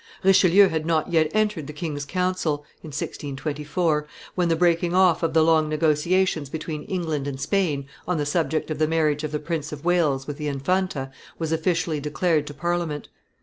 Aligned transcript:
Richelieu 0.23 0.69
had 0.69 0.83
not 0.87 1.11
yet 1.11 1.29
entered 1.31 1.67
the 1.67 1.73
king's 1.73 2.05
council 2.05 2.65
(1624), 2.81 4.07
when 4.33 4.49
the 4.49 4.55
breaking 4.55 4.95
off 4.95 5.21
of 5.21 5.35
the 5.35 5.43
long 5.43 5.69
negotiations 5.69 6.49
between 6.49 6.85
England 6.85 7.27
and 7.27 7.39
Spain, 7.39 7.85
on 8.07 8.17
the 8.17 8.25
subject 8.25 8.71
of 8.71 8.79
the 8.79 8.87
marriage 8.87 9.23
of 9.23 9.31
the 9.31 9.37
Prince 9.37 9.71
of 9.71 9.85
Wales 9.85 10.25
with 10.25 10.39
the 10.39 10.47
Infanta, 10.47 11.11
was 11.37 11.51
officially 11.51 11.99
declared 11.99 12.47
to 12.47 12.53
Parliament. 12.55 13.09